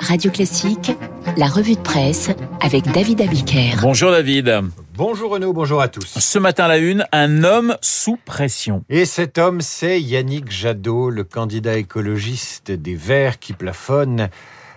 Radio 0.00 0.30
Classique, 0.30 0.92
la 1.36 1.46
revue 1.46 1.74
de 1.74 1.80
presse 1.80 2.30
avec 2.60 2.84
David 2.92 3.20
Abiker. 3.20 3.76
Bonjour 3.80 4.10
David. 4.10 4.62
Bonjour 4.94 5.30
Renaud, 5.30 5.52
bonjour 5.52 5.80
à 5.80 5.88
tous. 5.88 6.18
Ce 6.18 6.38
matin 6.38 6.64
à 6.64 6.68
la 6.68 6.78
une, 6.78 7.06
un 7.12 7.44
homme 7.44 7.76
sous 7.82 8.16
pression. 8.24 8.82
Et 8.88 9.04
cet 9.04 9.38
homme, 9.38 9.60
c'est 9.60 10.00
Yannick 10.00 10.50
Jadot, 10.50 11.10
le 11.10 11.24
candidat 11.24 11.76
écologiste 11.76 12.70
des 12.70 12.94
Verts 12.94 13.38
qui 13.38 13.52
plafonne 13.52 14.28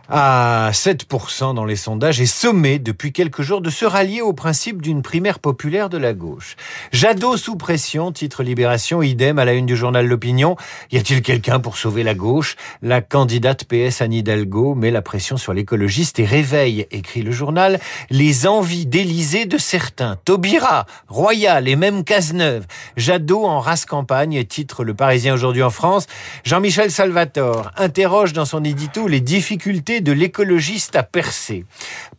à 0.10 0.72
7% 0.74 1.54
dans 1.54 1.66
les 1.66 1.76
sondages 1.76 2.20
et 2.20 2.26
sommé 2.26 2.80
depuis 2.80 3.14
quelques 3.14 3.44
jours 3.44 3.62
de 3.62 3.70
se 3.70 3.86
rallier 3.86 4.22
au 4.22 4.34
principe 4.34 4.82
d'une 4.82 5.04
primaire 5.04 5.38
populaire 5.38 5.90
de 5.90 6.00
la 6.00 6.14
gauche. 6.14 6.56
Jadot 6.92 7.38
sous 7.38 7.56
pression, 7.56 8.12
titre 8.12 8.42
Libération, 8.42 9.04
idem 9.04 9.38
à 9.38 9.46
la 9.46 9.54
une 9.54 9.68
du 9.68 9.76
journal 9.76 10.08
L'Opinion. 10.08 10.56
Y 10.92 10.98
a-t-il 10.98 11.22
quelqu'un 11.22 11.60
pour 11.60 11.78
sauver 11.78 12.02
la 12.02 12.16
gauche? 12.16 12.56
La 12.82 13.02
candidate 13.02 13.66
PS 13.66 14.02
Anne 14.02 14.14
Hidalgo 14.14 14.74
met 14.74 14.90
la 14.90 15.04
pression 15.04 15.38
sur 15.38 15.54
l'écologiste 15.54 16.18
et 16.20 16.26
réveille, 16.26 16.88
écrit 16.90 17.22
le 17.22 17.32
journal, 17.32 17.80
les 18.10 18.48
envies 18.48 18.88
d'Élysée 18.88 19.46
de 19.46 19.60
certains. 19.60 20.18
Taubira, 20.26 20.88
Royal 21.08 21.68
et 21.68 21.76
même 21.76 22.04
Cazeneuve. 22.04 22.66
Jadot 22.98 23.46
en 23.46 23.60
race 23.60 23.86
campagne, 23.86 24.44
titre 24.46 24.84
Le 24.84 24.96
Parisien 24.96 25.36
aujourd'hui 25.36 25.64
en 25.64 25.70
France. 25.70 26.08
Jean-Michel 26.44 26.90
Salvatore 26.90 27.72
interroge 27.78 28.34
dans 28.34 28.46
son 28.46 28.64
édito 28.64 29.08
les 29.08 29.22
difficultés 29.22 29.99
de 30.02 30.12
l'écologiste 30.12 30.96
à 30.96 31.04
percer. 31.04 31.66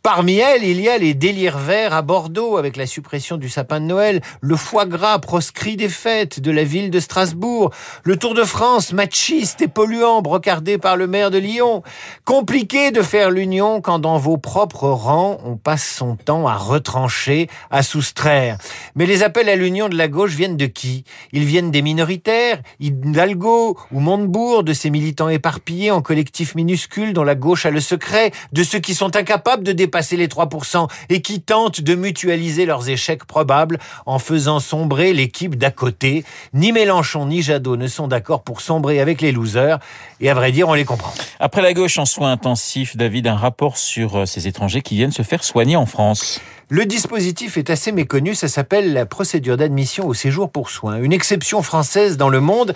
Parmi 0.03 0.37
elles, 0.37 0.63
il 0.63 0.81
y 0.81 0.89
a 0.89 0.97
les 0.97 1.13
délires 1.13 1.57
verts 1.57 1.93
à 1.93 2.01
Bordeaux 2.01 2.57
avec 2.57 2.77
la 2.77 2.85
suppression 2.85 3.37
du 3.37 3.49
sapin 3.49 3.79
de 3.79 3.85
Noël, 3.85 4.21
le 4.41 4.55
foie 4.55 4.85
gras 4.85 5.19
proscrit 5.19 5.77
des 5.77 5.89
fêtes 5.89 6.39
de 6.39 6.51
la 6.51 6.63
ville 6.63 6.89
de 6.91 6.99
Strasbourg, 6.99 7.71
le 8.03 8.17
Tour 8.17 8.33
de 8.33 8.43
France 8.43 8.93
machiste 8.93 9.61
et 9.61 9.67
polluant 9.67 10.21
brocardé 10.21 10.77
par 10.77 10.97
le 10.97 11.07
maire 11.07 11.31
de 11.31 11.37
Lyon. 11.37 11.83
Compliqué 12.25 12.91
de 12.91 13.01
faire 13.01 13.31
l'union 13.31 13.81
quand 13.81 13.99
dans 13.99 14.17
vos 14.17 14.37
propres 14.37 14.89
rangs, 14.89 15.39
on 15.45 15.57
passe 15.57 15.87
son 15.87 16.15
temps 16.15 16.47
à 16.47 16.55
retrancher, 16.55 17.47
à 17.69 17.83
soustraire. 17.83 18.57
Mais 18.95 19.05
les 19.05 19.23
appels 19.23 19.49
à 19.49 19.55
l'union 19.55 19.89
de 19.89 19.97
la 19.97 20.07
gauche 20.07 20.35
viennent 20.35 20.57
de 20.57 20.65
qui? 20.65 21.03
Ils 21.31 21.45
viennent 21.45 21.71
des 21.71 21.81
minoritaires, 21.81 22.61
Hidalgo 22.79 23.77
ou 23.91 23.99
Montebourg, 23.99 24.63
de 24.63 24.73
ces 24.73 24.89
militants 24.89 25.29
éparpillés 25.29 25.91
en 25.91 26.01
collectifs 26.01 26.55
minuscules 26.55 27.13
dont 27.13 27.23
la 27.23 27.35
gauche 27.35 27.65
a 27.65 27.70
le 27.71 27.79
secret 27.79 28.31
de 28.53 28.63
ceux 28.63 28.79
qui 28.79 28.93
sont 28.93 29.15
incapables 29.15 29.63
de 29.63 29.71
dépasser 29.71 30.17
les 30.17 30.27
3% 30.27 30.87
et 31.09 31.21
qui 31.21 31.41
tentent 31.41 31.81
de 31.81 31.95
mutualiser 31.95 32.65
leurs 32.65 32.89
échecs 32.89 33.25
probables 33.25 33.79
en 34.05 34.19
faisant 34.19 34.59
sombrer 34.59 35.13
l'équipe 35.13 35.55
d'à 35.55 35.71
côté. 35.71 36.23
Ni 36.53 36.71
Mélenchon 36.71 37.25
ni 37.25 37.41
Jadot 37.41 37.77
ne 37.77 37.87
sont 37.87 38.07
d'accord 38.07 38.43
pour 38.43 38.61
sombrer 38.61 38.99
avec 38.99 39.21
les 39.21 39.31
losers 39.31 39.79
et 40.19 40.29
à 40.29 40.33
vrai 40.33 40.51
dire, 40.51 40.69
on 40.69 40.73
les 40.73 40.85
comprend. 40.85 41.13
Après 41.39 41.61
la 41.61 41.73
gauche 41.73 41.97
en 41.97 42.05
soins 42.05 42.31
intensifs, 42.31 42.95
David, 42.95 43.27
un 43.27 43.35
rapport 43.35 43.77
sur 43.77 44.17
euh, 44.17 44.25
ces 44.25 44.47
étrangers 44.47 44.81
qui 44.81 44.95
viennent 44.95 45.11
se 45.11 45.23
faire 45.23 45.43
soigner 45.43 45.75
en 45.75 45.85
France. 45.85 46.39
Le 46.73 46.85
dispositif 46.85 47.57
est 47.57 47.69
assez 47.69 47.91
méconnu, 47.91 48.33
ça 48.33 48.47
s'appelle 48.47 48.93
la 48.93 49.05
procédure 49.05 49.57
d'admission 49.57 50.07
au 50.07 50.13
séjour 50.13 50.49
pour 50.49 50.69
soins, 50.69 51.01
une 51.01 51.11
exception 51.11 51.61
française 51.61 52.15
dans 52.15 52.29
le 52.29 52.39
monde 52.39 52.73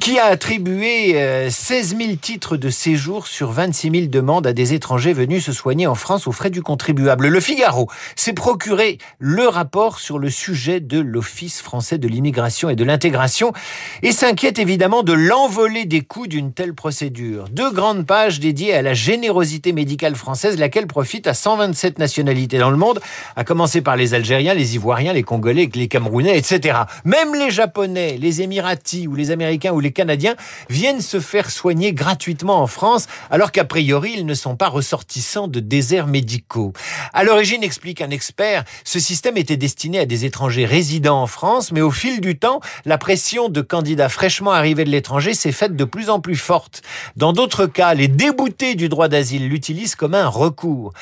qui 0.00 0.18
a 0.18 0.24
attribué 0.24 1.12
16 1.48 1.94
euh, 1.94 2.04
000 2.04 2.16
titres 2.16 2.56
de 2.56 2.68
séjour 2.68 3.28
sur 3.28 3.52
26 3.52 3.90
000 3.92 4.06
demandes 4.06 4.27
à 4.28 4.52
des 4.52 4.74
étrangers 4.74 5.14
venus 5.14 5.46
se 5.46 5.52
soigner 5.52 5.86
en 5.86 5.94
France 5.94 6.26
aux 6.26 6.32
frais 6.32 6.50
du 6.50 6.60
contribuable. 6.60 7.28
Le 7.28 7.40
Figaro 7.40 7.88
s'est 8.14 8.34
procuré 8.34 8.98
le 9.18 9.48
rapport 9.48 10.00
sur 10.00 10.18
le 10.18 10.28
sujet 10.28 10.80
de 10.80 11.00
l'Office 11.00 11.62
français 11.62 11.96
de 11.96 12.06
l'immigration 12.06 12.68
et 12.68 12.76
de 12.76 12.84
l'intégration 12.84 13.54
et 14.02 14.12
s'inquiète 14.12 14.58
évidemment 14.58 15.02
de 15.02 15.14
l'envolée 15.14 15.86
des 15.86 16.02
coûts 16.02 16.26
d'une 16.26 16.52
telle 16.52 16.74
procédure. 16.74 17.48
Deux 17.50 17.72
grandes 17.72 18.06
pages 18.06 18.38
dédiées 18.38 18.74
à 18.74 18.82
la 18.82 18.92
générosité 18.92 19.72
médicale 19.72 20.14
française, 20.14 20.58
laquelle 20.58 20.86
profite 20.86 21.26
à 21.26 21.32
127 21.32 21.98
nationalités 21.98 22.58
dans 22.58 22.70
le 22.70 22.76
monde, 22.76 23.00
à 23.34 23.44
commencer 23.44 23.80
par 23.80 23.96
les 23.96 24.12
Algériens, 24.12 24.52
les 24.52 24.74
Ivoiriens, 24.74 25.14
les 25.14 25.22
Congolais, 25.22 25.70
les 25.74 25.88
Camerounais, 25.88 26.36
etc. 26.36 26.80
Même 27.06 27.34
les 27.34 27.50
Japonais, 27.50 28.18
les 28.20 28.42
Émiratis 28.42 29.06
ou 29.08 29.14
les 29.14 29.30
Américains 29.30 29.72
ou 29.72 29.80
les 29.80 29.92
Canadiens 29.92 30.36
viennent 30.68 31.00
se 31.00 31.18
faire 31.18 31.50
soigner 31.50 31.94
gratuitement 31.94 32.60
en 32.60 32.66
France, 32.66 33.06
alors 33.30 33.52
qu'a 33.52 33.64
priori, 33.64 34.07
ils 34.14 34.26
ne 34.26 34.34
sont 34.34 34.56
pas 34.56 34.68
ressortissants 34.68 35.48
de 35.48 35.60
déserts 35.60 36.06
médicaux. 36.06 36.72
À 37.12 37.24
l'origine, 37.24 37.62
explique 37.62 38.00
un 38.00 38.10
expert, 38.10 38.64
ce 38.84 38.98
système 38.98 39.36
était 39.36 39.56
destiné 39.56 40.00
à 40.00 40.06
des 40.06 40.24
étrangers 40.24 40.66
résidant 40.66 41.22
en 41.22 41.26
France, 41.26 41.72
mais 41.72 41.80
au 41.80 41.90
fil 41.90 42.20
du 42.20 42.38
temps, 42.38 42.60
la 42.84 42.98
pression 42.98 43.48
de 43.48 43.60
candidats 43.60 44.08
fraîchement 44.08 44.52
arrivés 44.52 44.84
de 44.84 44.90
l'étranger 44.90 45.34
s'est 45.34 45.52
faite 45.52 45.76
de 45.76 45.84
plus 45.84 46.10
en 46.10 46.20
plus 46.20 46.36
forte. 46.36 46.82
Dans 47.16 47.32
d'autres 47.32 47.66
cas, 47.66 47.94
les 47.94 48.08
déboutés 48.08 48.74
du 48.74 48.88
droit 48.88 49.08
d'asile 49.08 49.48
l'utilisent 49.48 49.94
comme 49.94 50.14
un 50.14 50.28
recours. 50.28 50.92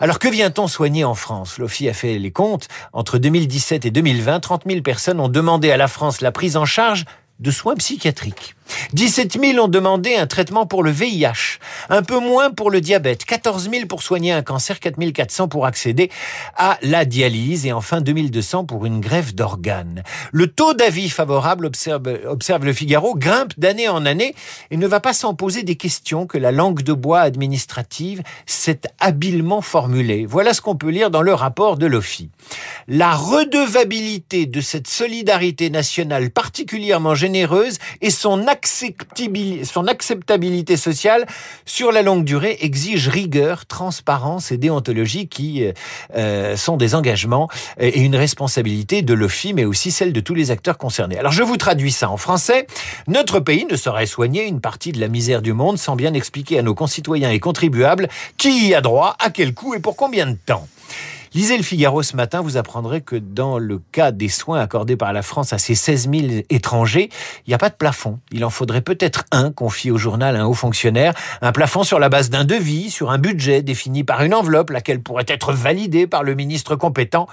Alors 0.00 0.18
que 0.18 0.28
vient-on 0.28 0.68
soigner 0.68 1.04
en 1.04 1.14
France? 1.14 1.58
L'OFI 1.58 1.88
a 1.88 1.94
fait 1.94 2.18
les 2.18 2.30
comptes. 2.30 2.68
Entre 2.92 3.18
2017 3.18 3.84
et 3.84 3.90
2020, 3.90 4.40
30 4.40 4.62
000 4.66 4.82
personnes 4.82 5.20
ont 5.20 5.28
demandé 5.28 5.70
à 5.70 5.76
la 5.76 5.88
France 5.88 6.20
la 6.20 6.32
prise 6.32 6.56
en 6.56 6.64
charge 6.64 7.04
de 7.40 7.50
soins 7.50 7.74
psychiatriques. 7.74 8.56
17 8.92 9.38
000 9.40 9.64
ont 9.64 9.68
demandé 9.68 10.16
un 10.16 10.26
traitement 10.26 10.66
pour 10.66 10.82
le 10.82 10.90
VIH, 10.90 11.58
un 11.88 12.02
peu 12.02 12.18
moins 12.18 12.50
pour 12.50 12.70
le 12.70 12.80
diabète, 12.80 13.24
14 13.24 13.70
000 13.70 13.86
pour 13.86 14.02
soigner 14.02 14.32
un 14.32 14.42
cancer, 14.42 14.80
4 14.80 14.96
400 15.12 15.48
pour 15.48 15.66
accéder 15.66 16.10
à 16.56 16.78
la 16.82 17.04
dialyse 17.04 17.66
et 17.66 17.72
enfin 17.72 18.00
2200 18.00 18.64
pour 18.64 18.86
une 18.86 19.00
greffe 19.00 19.34
d'organes. 19.34 20.02
Le 20.32 20.46
taux 20.46 20.74
d'avis 20.74 21.10
favorable, 21.10 21.66
observe, 21.66 22.18
observe 22.26 22.64
le 22.64 22.72
Figaro, 22.72 23.14
grimpe 23.14 23.52
d'année 23.58 23.88
en 23.88 24.06
année 24.06 24.34
et 24.70 24.76
ne 24.76 24.86
va 24.86 25.00
pas 25.00 25.12
s'en 25.12 25.34
poser 25.34 25.62
des 25.62 25.76
questions 25.76 26.26
que 26.26 26.38
la 26.38 26.52
langue 26.52 26.82
de 26.82 26.92
bois 26.92 27.20
administrative 27.20 28.22
s'est 28.46 28.80
habilement 29.00 29.60
formulée. 29.60 30.26
Voilà 30.26 30.54
ce 30.54 30.60
qu'on 30.60 30.76
peut 30.76 30.90
lire 30.90 31.10
dans 31.10 31.22
le 31.22 31.34
rapport 31.34 31.76
de 31.76 31.86
l'OFI. 31.86 32.30
La 32.88 33.14
redevabilité 33.14 34.46
de 34.46 34.60
cette 34.60 34.88
solidarité 34.88 35.70
nationale 35.70 36.30
particulièrement 36.30 37.14
généreuse 37.14 37.78
et 38.00 38.10
son 38.10 38.46
son 39.64 39.86
acceptabilité 39.86 40.76
sociale 40.76 41.26
sur 41.64 41.92
la 41.92 42.02
longue 42.02 42.24
durée 42.24 42.58
exige 42.60 43.08
rigueur, 43.08 43.66
transparence 43.66 44.52
et 44.52 44.56
déontologie 44.56 45.28
qui 45.28 45.64
euh, 45.64 45.72
euh, 46.16 46.56
sont 46.56 46.76
des 46.76 46.94
engagements 46.94 47.48
et 47.78 48.00
une 48.00 48.16
responsabilité 48.16 49.02
de 49.02 49.14
l'OFI, 49.14 49.54
mais 49.54 49.64
aussi 49.64 49.90
celle 49.90 50.12
de 50.12 50.20
tous 50.20 50.34
les 50.34 50.50
acteurs 50.50 50.78
concernés. 50.78 51.18
Alors 51.18 51.32
je 51.32 51.42
vous 51.42 51.56
traduis 51.56 51.92
ça 51.92 52.10
en 52.10 52.16
français. 52.16 52.66
Notre 53.06 53.40
pays 53.40 53.66
ne 53.70 53.76
saurait 53.76 54.06
soigner 54.06 54.46
une 54.46 54.60
partie 54.60 54.92
de 54.92 55.00
la 55.00 55.08
misère 55.08 55.42
du 55.42 55.52
monde 55.52 55.78
sans 55.78 55.96
bien 55.96 56.14
expliquer 56.14 56.58
à 56.58 56.62
nos 56.62 56.74
concitoyens 56.74 57.30
et 57.30 57.40
contribuables 57.40 58.08
qui 58.36 58.68
y 58.68 58.74
a 58.74 58.80
droit, 58.80 59.16
à 59.18 59.30
quel 59.30 59.54
coût 59.54 59.74
et 59.74 59.80
pour 59.80 59.96
combien 59.96 60.26
de 60.26 60.36
temps? 60.46 60.66
Lisez 61.36 61.58
le 61.58 61.62
Figaro 61.62 62.02
ce 62.02 62.16
matin, 62.16 62.40
vous 62.40 62.56
apprendrez 62.56 63.02
que 63.02 63.14
dans 63.14 63.58
le 63.58 63.78
cas 63.92 64.10
des 64.10 64.30
soins 64.30 64.58
accordés 64.58 64.96
par 64.96 65.12
la 65.12 65.20
France 65.20 65.52
à 65.52 65.58
ces 65.58 65.74
16 65.74 66.08
000 66.10 66.26
étrangers, 66.48 67.10
il 67.46 67.50
n'y 67.50 67.54
a 67.54 67.58
pas 67.58 67.68
de 67.68 67.74
plafond. 67.74 68.20
Il 68.32 68.42
en 68.42 68.48
faudrait 68.48 68.80
peut-être 68.80 69.24
un, 69.32 69.52
confie 69.52 69.90
au 69.90 69.98
journal 69.98 70.34
un 70.34 70.46
haut 70.46 70.54
fonctionnaire, 70.54 71.12
un 71.42 71.52
plafond 71.52 71.82
sur 71.82 71.98
la 71.98 72.08
base 72.08 72.30
d'un 72.30 72.44
devis, 72.44 72.90
sur 72.90 73.10
un 73.10 73.18
budget 73.18 73.60
défini 73.60 74.02
par 74.02 74.22
une 74.22 74.32
enveloppe, 74.32 74.70
laquelle 74.70 75.02
pourrait 75.02 75.26
être 75.28 75.52
validée 75.52 76.06
par 76.06 76.22
le 76.22 76.34
ministre 76.34 76.74
compétent, 76.74 77.26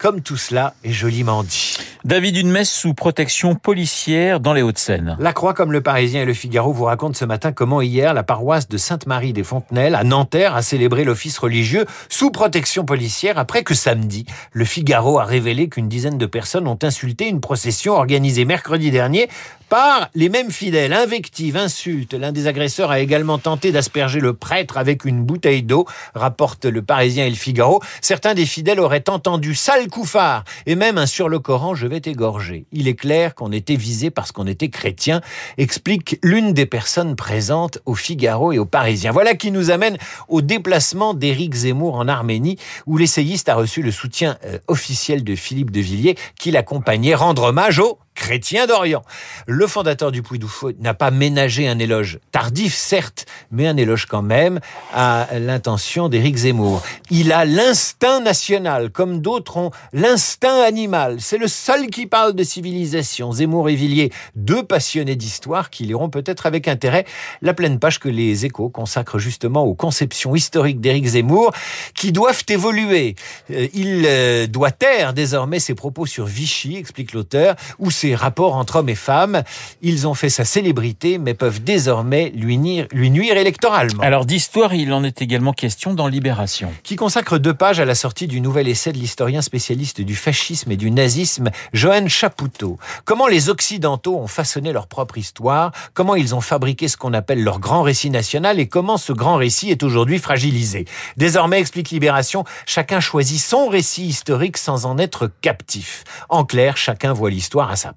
comme 0.00 0.22
tout 0.22 0.38
cela 0.38 0.72
est 0.82 0.92
joliment 0.92 1.42
dit. 1.42 1.76
David, 2.04 2.38
une 2.38 2.50
messe 2.50 2.72
sous 2.72 2.94
protection 2.94 3.54
policière 3.54 4.40
dans 4.40 4.54
les 4.54 4.62
Hauts-de-Seine. 4.62 5.18
La 5.20 5.34
Croix, 5.34 5.52
comme 5.52 5.72
le 5.72 5.82
Parisien 5.82 6.22
et 6.22 6.24
le 6.24 6.32
Figaro, 6.32 6.72
vous 6.72 6.84
racontent 6.84 7.12
ce 7.12 7.26
matin 7.26 7.52
comment 7.52 7.82
hier 7.82 8.14
la 8.14 8.22
paroisse 8.22 8.66
de 8.66 8.78
Sainte-Marie 8.78 9.34
des 9.34 9.44
Fontenelles 9.44 9.94
à 9.94 10.02
Nanterre 10.02 10.54
a 10.54 10.62
célébré 10.62 11.04
l'office 11.04 11.36
religieux 11.36 11.84
sous 12.08 12.30
protection 12.30 12.86
policière 12.86 13.38
après 13.38 13.62
que 13.62 13.74
samedi, 13.74 14.24
le 14.52 14.64
Figaro 14.64 15.18
a 15.18 15.24
révélé 15.24 15.68
qu'une 15.68 15.88
dizaine 15.88 16.16
de 16.16 16.26
personnes 16.26 16.66
ont 16.66 16.78
insulté 16.82 17.28
une 17.28 17.42
procession 17.42 17.92
organisée 17.92 18.46
mercredi 18.46 18.90
dernier 18.90 19.28
par 19.70 20.10
les 20.16 20.28
mêmes 20.28 20.50
fidèles. 20.50 20.92
Invective, 20.92 21.56
insulte. 21.56 22.12
L'un 22.12 22.32
des 22.32 22.48
agresseurs 22.48 22.90
a 22.90 22.98
également 22.98 23.38
tenté 23.38 23.70
d'asperger 23.70 24.18
le 24.18 24.34
prêtre 24.34 24.76
avec 24.76 25.04
une 25.04 25.22
bouteille 25.22 25.62
d'eau, 25.62 25.86
rapporte 26.14 26.64
le 26.64 26.82
Parisien 26.82 27.24
et 27.24 27.30
le 27.30 27.36
Figaro. 27.36 27.80
Certains 28.02 28.34
des 28.34 28.46
fidèles 28.46 28.80
auraient 28.80 29.08
entendu 29.08 29.54
sale 29.54 29.86
couffard 29.88 30.44
et 30.66 30.74
même 30.74 30.98
un 30.98 31.06
sur 31.06 31.28
le 31.28 31.38
Coran, 31.38 31.76
je 31.76 31.86
vais 31.86 32.00
t'égorger. 32.00 32.66
Il 32.72 32.88
est 32.88 32.94
clair 32.94 33.36
qu'on 33.36 33.52
était 33.52 33.76
visé 33.76 34.10
parce 34.10 34.32
qu'on 34.32 34.48
était 34.48 34.70
chrétien, 34.70 35.20
explique 35.56 36.18
l'une 36.24 36.52
des 36.52 36.66
personnes 36.66 37.14
présentes 37.14 37.78
au 37.86 37.94
Figaro 37.94 38.50
et 38.50 38.58
au 38.58 38.66
Parisien. 38.66 39.12
Voilà 39.12 39.34
qui 39.34 39.52
nous 39.52 39.70
amène 39.70 39.98
au 40.28 40.42
déplacement 40.42 41.14
d'Éric 41.14 41.54
Zemmour 41.54 41.94
en 41.94 42.08
Arménie, 42.08 42.58
où 42.86 42.96
l'essayiste 42.96 43.48
a 43.48 43.54
reçu 43.54 43.82
le 43.82 43.92
soutien 43.92 44.36
euh, 44.44 44.58
officiel 44.66 45.22
de 45.22 45.36
Philippe 45.36 45.70
de 45.70 45.80
Villiers, 45.80 46.16
qui 46.36 46.50
l'accompagnait 46.50 47.14
rendre 47.14 47.44
hommage 47.44 47.78
au 47.78 47.98
chrétien 48.20 48.66
d'Orient. 48.66 49.02
Le 49.46 49.66
fondateur 49.66 50.12
du 50.12 50.22
Puy 50.22 50.38
du 50.38 50.46
n'a 50.78 50.92
pas 50.92 51.10
ménagé 51.10 51.66
un 51.66 51.78
éloge 51.78 52.20
tardif, 52.32 52.74
certes, 52.74 53.24
mais 53.50 53.66
un 53.66 53.78
éloge 53.78 54.04
quand 54.04 54.22
même 54.22 54.60
à 54.92 55.26
l'intention 55.38 56.10
d'Éric 56.10 56.36
Zemmour. 56.36 56.82
Il 57.10 57.32
a 57.32 57.46
l'instinct 57.46 58.20
national, 58.20 58.90
comme 58.90 59.22
d'autres 59.22 59.56
ont 59.56 59.70
l'instinct 59.94 60.62
animal. 60.62 61.16
C'est 61.20 61.38
le 61.38 61.48
seul 61.48 61.86
qui 61.86 62.06
parle 62.06 62.34
de 62.34 62.44
civilisation. 62.44 63.32
Zemmour 63.32 63.70
et 63.70 63.74
Villiers, 63.74 64.12
deux 64.36 64.62
passionnés 64.62 65.16
d'histoire 65.16 65.70
qui 65.70 65.84
liront 65.84 66.10
peut-être 66.10 66.44
avec 66.44 66.68
intérêt 66.68 67.06
la 67.40 67.54
pleine 67.54 67.78
page 67.78 67.98
que 67.98 68.10
les 68.10 68.44
échos 68.44 68.68
consacrent 68.68 69.18
justement 69.18 69.64
aux 69.64 69.74
conceptions 69.74 70.36
historiques 70.36 70.80
d'Éric 70.80 71.06
Zemmour, 71.06 71.52
qui 71.94 72.12
doivent 72.12 72.44
évoluer. 72.48 73.14
Euh, 73.50 73.66
il 73.72 74.04
euh, 74.06 74.46
doit 74.46 74.72
taire 74.72 75.14
désormais 75.14 75.58
ses 75.58 75.74
propos 75.74 76.04
sur 76.04 76.26
Vichy, 76.26 76.76
explique 76.76 77.14
l'auteur, 77.14 77.56
ou 77.78 77.90
ses 77.90 78.09
rapports 78.14 78.54
entre 78.54 78.76
hommes 78.76 78.88
et 78.88 78.94
femmes. 78.94 79.42
Ils 79.82 80.06
ont 80.06 80.14
fait 80.14 80.30
sa 80.30 80.44
célébrité, 80.44 81.18
mais 81.18 81.34
peuvent 81.34 81.62
désormais 81.62 82.32
lui 82.34 82.58
nuire, 82.58 82.86
lui 82.92 83.10
nuire 83.10 83.36
électoralement. 83.36 84.02
Alors 84.02 84.26
d'histoire, 84.26 84.74
il 84.74 84.92
en 84.92 85.04
est 85.04 85.22
également 85.22 85.52
question 85.52 85.94
dans 85.94 86.06
Libération. 86.06 86.72
Qui 86.82 86.96
consacre 86.96 87.38
deux 87.38 87.54
pages 87.54 87.80
à 87.80 87.84
la 87.84 87.94
sortie 87.94 88.26
du 88.26 88.40
nouvel 88.40 88.68
essai 88.68 88.92
de 88.92 88.98
l'historien 88.98 89.42
spécialiste 89.42 90.00
du 90.00 90.14
fascisme 90.14 90.70
et 90.70 90.76
du 90.76 90.90
nazisme, 90.90 91.50
Johan 91.72 92.08
Chapoutot. 92.08 92.78
Comment 93.04 93.26
les 93.26 93.48
Occidentaux 93.48 94.16
ont 94.16 94.26
façonné 94.26 94.72
leur 94.72 94.86
propre 94.86 95.18
histoire, 95.18 95.72
comment 95.94 96.14
ils 96.14 96.34
ont 96.34 96.40
fabriqué 96.40 96.88
ce 96.88 96.96
qu'on 96.96 97.12
appelle 97.12 97.42
leur 97.42 97.60
grand 97.60 97.82
récit 97.82 98.10
national 98.10 98.60
et 98.60 98.68
comment 98.68 98.96
ce 98.96 99.12
grand 99.12 99.36
récit 99.36 99.70
est 99.70 99.82
aujourd'hui 99.82 100.18
fragilisé. 100.18 100.84
Désormais, 101.16 101.60
explique 101.60 101.90
Libération, 101.90 102.44
chacun 102.66 103.00
choisit 103.00 103.40
son 103.40 103.68
récit 103.68 104.06
historique 104.06 104.56
sans 104.56 104.86
en 104.86 104.98
être 104.98 105.30
captif. 105.40 106.04
En 106.28 106.44
clair, 106.44 106.76
chacun 106.76 107.12
voit 107.12 107.30
l'histoire 107.30 107.70
à 107.70 107.76
sa 107.76 107.92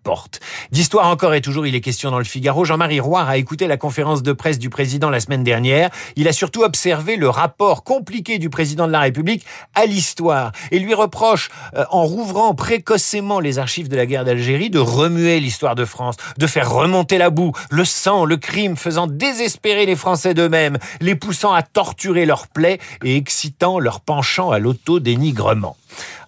D'histoire 0.71 1.07
encore 1.07 1.33
et 1.33 1.41
toujours, 1.41 1.65
il 1.65 1.75
est 1.75 1.81
question 1.81 2.11
dans 2.11 2.17
le 2.17 2.25
Figaro. 2.25 2.65
Jean-Marie 2.65 2.99
Roy 2.99 3.21
a 3.21 3.37
écouté 3.37 3.67
la 3.67 3.77
conférence 3.77 4.23
de 4.23 4.33
presse 4.33 4.59
du 4.59 4.69
président 4.69 5.09
la 5.09 5.19
semaine 5.19 5.43
dernière. 5.43 5.89
Il 6.15 6.27
a 6.27 6.33
surtout 6.33 6.63
observé 6.63 7.15
le 7.15 7.29
rapport 7.29 7.83
compliqué 7.83 8.37
du 8.37 8.49
président 8.49 8.87
de 8.87 8.91
la 8.91 8.99
République 8.99 9.45
à 9.75 9.85
l'histoire 9.85 10.51
et 10.71 10.79
lui 10.79 10.93
reproche, 10.93 11.49
euh, 11.75 11.85
en 11.89 12.03
rouvrant 12.03 12.53
précocement 12.53 13.39
les 13.39 13.59
archives 13.59 13.87
de 13.87 13.95
la 13.95 14.05
guerre 14.05 14.25
d'Algérie, 14.25 14.69
de 14.69 14.79
remuer 14.79 15.39
l'histoire 15.39 15.75
de 15.75 15.85
France, 15.85 16.15
de 16.37 16.47
faire 16.47 16.71
remonter 16.71 17.17
la 17.17 17.29
boue, 17.29 17.53
le 17.69 17.85
sang, 17.85 18.25
le 18.25 18.37
crime, 18.37 18.75
faisant 18.75 19.07
désespérer 19.07 19.85
les 19.85 19.95
Français 19.95 20.33
d'eux-mêmes, 20.33 20.77
les 21.01 21.15
poussant 21.15 21.53
à 21.53 21.63
torturer 21.63 22.25
leurs 22.25 22.47
plaies 22.47 22.79
et 23.03 23.15
excitant 23.15 23.79
leur 23.79 24.01
penchant 24.01 24.51
à 24.51 24.59
l'auto-dénigrement. 24.59 25.77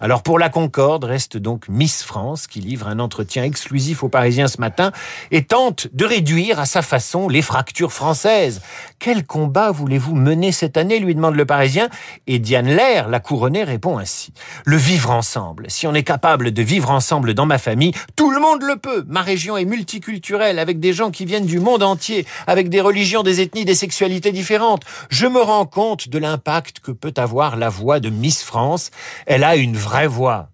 Alors 0.00 0.22
pour 0.22 0.38
la 0.38 0.48
Concorde 0.48 1.04
reste 1.04 1.36
donc 1.36 1.68
Miss 1.68 2.02
France 2.02 2.46
qui 2.46 2.60
livre 2.60 2.88
un 2.88 2.98
entretien 2.98 3.44
exclusif 3.44 4.02
aux 4.02 4.08
Parisiens 4.08 4.48
ce 4.48 4.60
matin 4.60 4.92
et 5.30 5.44
tente 5.44 5.88
de 5.92 6.04
réduire 6.04 6.60
à 6.60 6.66
sa 6.66 6.82
façon 6.82 7.28
les 7.28 7.42
fractures 7.42 7.92
françaises. 7.92 8.62
Quel 8.98 9.24
combat 9.24 9.70
voulez-vous 9.70 10.14
mener 10.14 10.52
cette 10.52 10.76
année 10.76 10.98
lui 10.98 11.14
demande 11.14 11.36
le 11.36 11.44
Parisien 11.46 11.88
et 12.26 12.38
Diane 12.38 12.68
Lair, 12.68 13.08
la 13.08 13.20
couronnée, 13.20 13.64
répond 13.64 13.98
ainsi. 13.98 14.32
Le 14.64 14.76
vivre 14.76 15.10
ensemble. 15.10 15.66
Si 15.68 15.86
on 15.86 15.94
est 15.94 16.02
capable 16.02 16.50
de 16.50 16.62
vivre 16.62 16.90
ensemble 16.90 17.34
dans 17.34 17.46
ma 17.46 17.58
famille, 17.58 17.92
tout 18.16 18.30
le 18.30 18.40
monde 18.40 18.62
le 18.62 18.76
peut. 18.76 19.04
Ma 19.08 19.22
région 19.22 19.56
est 19.56 19.64
multiculturelle 19.64 20.58
avec 20.58 20.80
des 20.80 20.92
gens 20.92 21.10
qui 21.10 21.24
viennent 21.24 21.46
du 21.46 21.60
monde 21.60 21.82
entier, 21.82 22.26
avec 22.46 22.68
des 22.68 22.80
religions, 22.80 23.22
des 23.22 23.40
ethnies, 23.40 23.64
des 23.64 23.74
sexualités 23.74 24.32
différentes. 24.32 24.82
Je 25.10 25.26
me 25.26 25.40
rends 25.40 25.66
compte 25.66 26.08
de 26.08 26.18
l'impact 26.18 26.80
que 26.80 26.90
peut 26.90 27.14
avoir 27.16 27.56
la 27.56 27.68
voix 27.68 28.00
de 28.00 28.10
Miss 28.10 28.42
France. 28.42 28.90
Elle 29.26 29.44
a 29.44 29.55
une 29.60 29.76
vraie 29.76 30.06
voix 30.06 30.50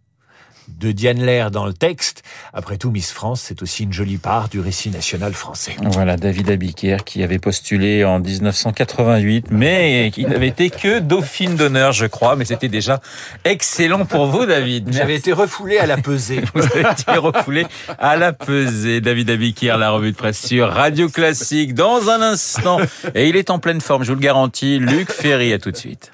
de 0.78 0.92
Diane 0.92 1.22
Lair 1.22 1.50
dans 1.50 1.66
le 1.66 1.72
texte. 1.72 2.22
Après 2.52 2.76
tout, 2.76 2.90
Miss 2.90 3.12
France, 3.12 3.42
c'est 3.46 3.62
aussi 3.62 3.84
une 3.84 3.92
jolie 3.92 4.18
part 4.18 4.48
du 4.48 4.60
récit 4.60 4.90
national 4.90 5.32
français. 5.32 5.76
Voilà, 5.82 6.16
David 6.16 6.50
Abiker 6.50 6.98
qui 7.04 7.22
avait 7.22 7.38
postulé 7.38 8.04
en 8.04 8.18
1988, 8.18 9.46
mais 9.50 10.10
qui 10.12 10.24
n'avait 10.24 10.48
été 10.48 10.70
que 10.70 10.98
dauphine 10.98 11.56
d'honneur, 11.56 11.92
je 11.92 12.06
crois, 12.06 12.36
mais 12.36 12.44
c'était 12.44 12.68
déjà 12.68 13.00
excellent 13.44 14.04
pour 14.04 14.26
vous, 14.26 14.46
David. 14.46 14.92
J'avais 14.92 15.16
été 15.16 15.32
refoulé 15.32 15.78
à 15.78 15.86
la 15.86 15.96
pesée. 15.96 16.42
vous 16.54 16.62
avez 16.62 16.80
été 16.80 17.12
refoulé 17.12 17.66
à 17.98 18.16
la 18.16 18.32
pesée. 18.32 19.00
David 19.00 19.30
Abiker, 19.30 19.76
la 19.78 19.90
revue 19.90 20.12
de 20.12 20.16
presse 20.16 20.44
sur 20.44 20.68
Radio 20.68 21.08
Classique, 21.08 21.74
dans 21.74 22.08
un 22.08 22.20
instant. 22.20 22.78
Et 23.14 23.28
il 23.28 23.36
est 23.36 23.50
en 23.50 23.58
pleine 23.58 23.80
forme, 23.80 24.04
je 24.04 24.08
vous 24.08 24.16
le 24.16 24.20
garantis. 24.20 24.78
Luc 24.78 25.10
Ferry, 25.10 25.52
à 25.52 25.58
tout 25.58 25.70
de 25.70 25.76
suite. 25.76 26.12